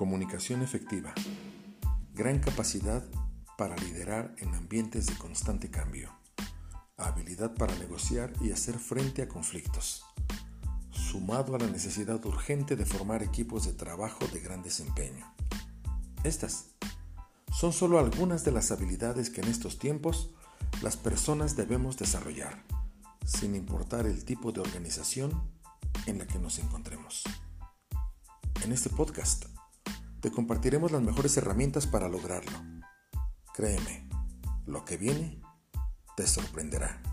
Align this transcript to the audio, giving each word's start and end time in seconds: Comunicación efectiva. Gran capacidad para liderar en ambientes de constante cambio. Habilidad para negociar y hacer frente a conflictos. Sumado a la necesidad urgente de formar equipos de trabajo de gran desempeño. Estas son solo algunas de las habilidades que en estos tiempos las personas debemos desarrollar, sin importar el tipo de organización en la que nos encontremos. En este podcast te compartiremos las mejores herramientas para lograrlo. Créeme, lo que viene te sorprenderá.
Comunicación 0.00 0.62
efectiva. 0.62 1.12
Gran 2.14 2.38
capacidad 2.38 3.04
para 3.58 3.76
liderar 3.76 4.34
en 4.38 4.54
ambientes 4.54 5.04
de 5.04 5.14
constante 5.16 5.70
cambio. 5.70 6.10
Habilidad 6.96 7.52
para 7.52 7.74
negociar 7.74 8.32
y 8.40 8.50
hacer 8.50 8.78
frente 8.78 9.20
a 9.20 9.28
conflictos. 9.28 10.02
Sumado 10.90 11.54
a 11.54 11.58
la 11.58 11.66
necesidad 11.66 12.24
urgente 12.24 12.76
de 12.76 12.86
formar 12.86 13.22
equipos 13.22 13.66
de 13.66 13.74
trabajo 13.74 14.26
de 14.32 14.40
gran 14.40 14.62
desempeño. 14.62 15.34
Estas 16.24 16.68
son 17.52 17.74
solo 17.74 17.98
algunas 17.98 18.42
de 18.42 18.52
las 18.52 18.70
habilidades 18.70 19.28
que 19.28 19.42
en 19.42 19.48
estos 19.48 19.78
tiempos 19.78 20.30
las 20.80 20.96
personas 20.96 21.56
debemos 21.56 21.98
desarrollar, 21.98 22.64
sin 23.26 23.54
importar 23.54 24.06
el 24.06 24.24
tipo 24.24 24.50
de 24.50 24.62
organización 24.62 25.30
en 26.06 26.16
la 26.16 26.26
que 26.26 26.38
nos 26.38 26.58
encontremos. 26.58 27.22
En 28.64 28.72
este 28.72 28.88
podcast 28.88 29.44
te 30.20 30.30
compartiremos 30.30 30.92
las 30.92 31.02
mejores 31.02 31.36
herramientas 31.36 31.86
para 31.86 32.08
lograrlo. 32.08 32.58
Créeme, 33.54 34.08
lo 34.66 34.84
que 34.84 34.96
viene 34.96 35.40
te 36.16 36.26
sorprenderá. 36.26 37.09